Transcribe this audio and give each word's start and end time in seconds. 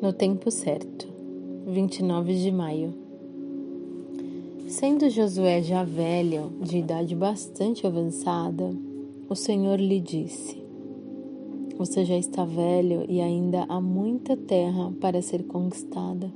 No 0.00 0.12
tempo 0.12 0.50
certo, 0.50 1.08
29 1.66 2.34
de 2.34 2.52
maio. 2.52 2.92
Sendo 4.68 5.08
Josué 5.08 5.62
já 5.62 5.84
velho, 5.84 6.52
de 6.60 6.76
idade 6.76 7.14
bastante 7.14 7.86
avançada, 7.86 8.76
o 9.26 9.34
Senhor 9.34 9.80
lhe 9.80 9.98
disse: 9.98 10.62
Você 11.78 12.04
já 12.04 12.14
está 12.14 12.44
velho 12.44 13.06
e 13.08 13.22
ainda 13.22 13.64
há 13.70 13.80
muita 13.80 14.36
terra 14.36 14.92
para 15.00 15.22
ser 15.22 15.44
conquistada. 15.44 16.30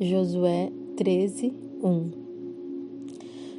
Josué 0.00 0.70
13, 0.96 1.52
1 1.82 2.10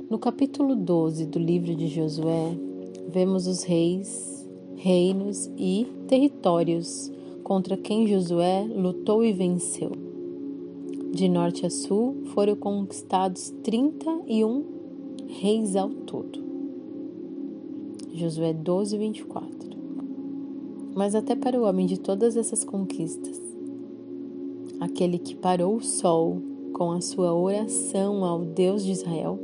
No 0.09 0.17
capítulo 0.17 0.73
12 0.73 1.25
do 1.25 1.37
livro 1.37 1.75
de 1.75 1.87
Josué, 1.89 2.57
vemos 3.09 3.45
os 3.45 3.63
reis, 3.63 4.47
reinos 4.77 5.51
e 5.57 5.85
territórios 6.07 7.11
contra 7.49 7.75
quem 7.75 8.05
Josué 8.05 8.63
lutou 8.63 9.23
e 9.23 9.33
venceu. 9.33 9.89
De 11.11 11.27
norte 11.27 11.65
a 11.65 11.69
sul 11.71 12.17
foram 12.25 12.55
conquistados 12.55 13.51
31 13.63 14.63
reis 15.27 15.75
ao 15.75 15.89
todo. 15.89 16.39
Josué 18.13 18.53
12, 18.53 18.95
24. 18.99 19.51
Mas 20.93 21.15
até 21.15 21.35
para 21.35 21.59
o 21.59 21.63
homem 21.63 21.87
de 21.87 21.99
todas 21.99 22.37
essas 22.37 22.63
conquistas, 22.63 23.41
aquele 24.79 25.17
que 25.17 25.33
parou 25.33 25.77
o 25.77 25.83
sol 25.83 26.39
com 26.71 26.91
a 26.91 27.01
sua 27.01 27.33
oração 27.33 28.23
ao 28.23 28.45
Deus 28.45 28.85
de 28.85 28.91
Israel, 28.91 29.39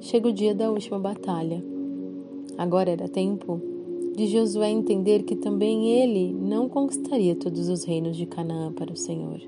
chega 0.00 0.28
o 0.28 0.32
dia 0.32 0.54
da 0.54 0.70
última 0.70 1.00
batalha. 1.00 1.64
Agora 2.56 2.90
era 2.90 3.08
tempo 3.08 3.69
de 4.16 4.26
Josué 4.26 4.70
entender 4.70 5.22
que 5.22 5.36
também 5.36 5.88
ele 5.88 6.32
não 6.32 6.68
conquistaria 6.68 7.34
todos 7.34 7.68
os 7.68 7.84
reinos 7.84 8.16
de 8.16 8.26
Canaã 8.26 8.72
para 8.72 8.92
o 8.92 8.96
Senhor. 8.96 9.40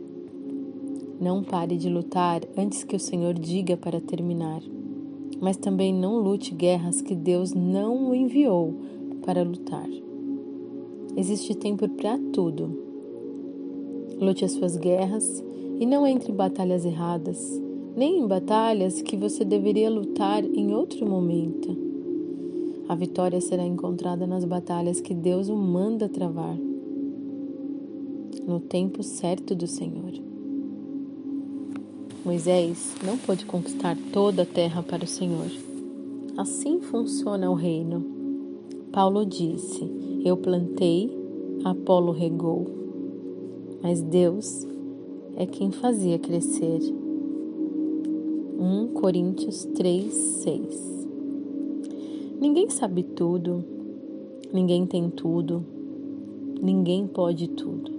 Não 1.21 1.43
pare 1.43 1.77
de 1.77 1.89
lutar 1.89 2.43
antes 2.57 2.85
que 2.85 2.97
o 2.97 3.01
Senhor 3.01 3.35
diga 3.35 3.77
para 3.77 4.01
terminar, 4.01 4.63
mas 5.41 5.57
também 5.57 5.93
não 5.93 6.19
lute 6.19 6.55
guerras 6.55 7.01
que 7.01 7.15
Deus 7.15 7.53
não 7.53 8.11
o 8.11 8.15
enviou 8.15 8.75
para 9.25 9.43
lutar. 9.43 9.89
Existe 11.17 11.55
tempo 11.55 11.89
para 11.89 12.19
tudo. 12.33 12.79
Lute 14.19 14.45
as 14.45 14.53
suas 14.53 14.77
guerras 14.77 15.45
e 15.79 15.85
não 15.85 16.07
entre 16.07 16.33
em 16.33 16.35
batalhas 16.35 16.85
erradas, 16.85 17.61
nem 17.95 18.21
em 18.21 18.27
batalhas 18.27 19.03
que 19.03 19.17
você 19.17 19.45
deveria 19.45 19.91
lutar 19.91 20.45
em 20.45 20.73
outro 20.73 21.07
momento. 21.07 21.92
A 22.93 22.95
vitória 22.95 23.41
será 23.41 23.65
encontrada 23.65 24.27
nas 24.27 24.45
batalhas 24.45 25.01
que 25.01 25.15
Deus 25.15 25.49
o 25.49 25.57
manda 25.57 26.11
travar, 26.11 26.59
no 28.47 28.61
tempo 28.61 29.03
certo 29.03 29.55
do 29.55 29.67
Senhor. 29.67 30.13
Moisés 32.23 32.95
não 33.03 33.17
pôde 33.17 33.47
conquistar 33.47 33.97
toda 34.13 34.43
a 34.43 34.47
terra 34.47 34.83
para 34.83 35.05
o 35.05 35.09
Senhor. 35.09 35.51
Assim 36.37 36.83
funciona 36.83 37.51
o 37.51 37.55
reino. 37.55 38.05
Paulo 38.93 39.25
disse: 39.25 39.91
Eu 40.23 40.37
plantei, 40.37 41.11
Apolo 41.65 42.13
regou, 42.13 42.67
mas 43.83 44.03
Deus 44.03 44.67
é 45.35 45.47
quem 45.47 45.71
fazia 45.71 46.19
crescer. 46.19 46.81
1 48.59 48.89
Coríntios 48.89 49.65
3, 49.65 50.13
6 50.13 51.02
Ninguém 52.43 52.69
sabe 52.69 53.05
tudo, 53.05 53.65
ninguém 54.53 54.85
tem 54.85 55.09
tudo, 55.09 55.65
ninguém 56.61 57.07
pode 57.07 57.47
tudo. 57.47 57.93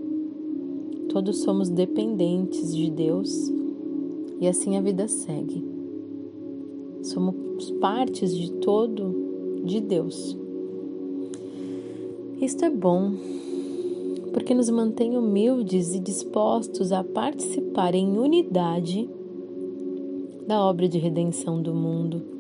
Todos 1.08 1.44
somos 1.44 1.70
dependentes 1.70 2.76
de 2.76 2.92
Deus 2.92 3.50
e 4.42 4.46
assim 4.46 4.76
a 4.76 4.82
vida 4.82 5.08
segue. 5.08 5.64
Somos 7.04 7.72
partes 7.80 8.36
de 8.36 8.52
todo 8.56 9.64
de 9.64 9.80
Deus. 9.80 10.38
Isto 12.42 12.66
é 12.66 12.70
bom, 12.70 13.14
porque 14.34 14.54
nos 14.54 14.70
mantém 14.70 15.18
humildes 15.18 15.96
e 15.96 16.00
dispostos 16.00 16.92
a 16.92 17.02
participar 17.02 17.96
em 17.96 18.18
unidade 18.18 19.10
da 20.46 20.62
obra 20.62 20.90
de 20.90 20.98
redenção 20.98 21.62
do 21.62 21.74
mundo 21.74 22.34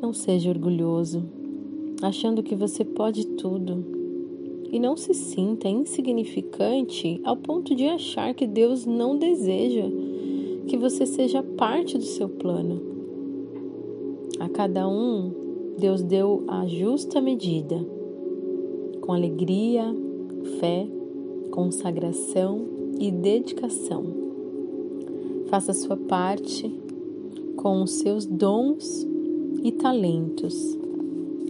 não 0.00 0.12
seja 0.12 0.50
orgulhoso, 0.50 1.24
achando 2.02 2.42
que 2.42 2.54
você 2.54 2.84
pode 2.84 3.26
tudo. 3.26 3.84
E 4.70 4.78
não 4.78 4.96
se 4.96 5.14
sinta 5.14 5.68
insignificante 5.68 7.20
ao 7.24 7.36
ponto 7.36 7.74
de 7.74 7.86
achar 7.86 8.34
que 8.34 8.46
Deus 8.46 8.84
não 8.84 9.16
deseja 9.16 9.84
que 10.66 10.76
você 10.76 11.06
seja 11.06 11.42
parte 11.42 11.96
do 11.96 12.04
seu 12.04 12.28
plano. 12.28 12.82
A 14.38 14.48
cada 14.48 14.86
um, 14.86 15.32
Deus 15.78 16.02
deu 16.02 16.44
a 16.46 16.66
justa 16.66 17.20
medida, 17.20 17.84
com 19.00 19.12
alegria, 19.12 19.84
fé, 20.60 20.86
consagração 21.50 22.66
e 23.00 23.10
dedicação. 23.10 24.04
Faça 25.46 25.70
a 25.70 25.74
sua 25.74 25.96
parte 25.96 26.70
com 27.56 27.82
os 27.82 27.92
seus 27.92 28.26
dons 28.26 29.07
e 29.62 29.72
talentos, 29.72 30.78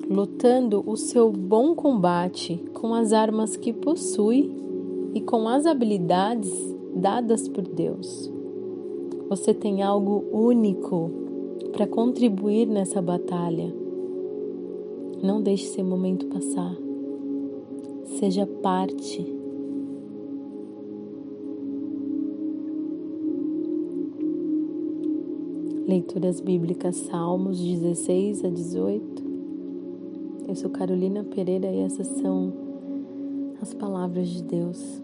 lutando 0.09 0.83
o 0.87 0.97
seu 0.97 1.31
bom 1.31 1.75
combate 1.75 2.57
com 2.73 2.95
as 2.95 3.13
armas 3.13 3.57
que 3.57 3.73
possui 3.73 4.51
e 5.15 5.21
com 5.21 5.49
as 5.49 5.67
habilidades 5.67 6.53
dadas 6.95 7.49
por 7.49 7.63
Deus. 7.63 8.31
Você 9.29 9.53
tem 9.53 9.83
algo 9.83 10.25
único 10.33 11.11
para 11.73 11.87
contribuir 11.87 12.67
nessa 12.67 13.03
batalha. 13.03 13.75
Não 15.23 15.43
deixe 15.43 15.65
esse 15.65 15.83
momento 15.83 16.27
passar. 16.27 16.77
Seja 18.19 18.47
parte 18.47 19.38
Leituras 25.89 26.39
Bíblicas 26.39 26.97
Salmos 26.97 27.59
16 27.59 28.45
a 28.45 28.51
18. 28.51 29.25
Eu 30.47 30.55
sou 30.55 30.69
Carolina 30.69 31.25
Pereira 31.25 31.67
e 31.67 31.79
essas 31.79 32.07
são 32.09 32.53
as 33.63 33.73
palavras 33.73 34.29
de 34.29 34.43
Deus. 34.43 35.03